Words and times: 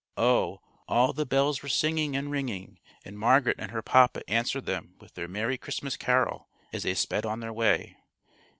Oh! 0.17 0.61
all 0.87 1.13
the 1.13 1.27
bells 1.27 1.61
were 1.61 1.69
singing 1.69 2.15
and 2.15 2.31
ringing, 2.31 2.79
and 3.05 3.19
Margaret 3.19 3.57
and 3.59 3.69
her 3.69 3.83
papa 3.83 4.27
answered 4.27 4.65
them 4.65 4.95
with 4.99 5.13
their 5.13 5.27
merry 5.27 5.59
Christmas 5.59 5.95
carol, 5.95 6.49
as 6.73 6.81
they 6.81 6.95
sped 6.95 7.23
on 7.23 7.39
their 7.39 7.53
way. 7.53 7.97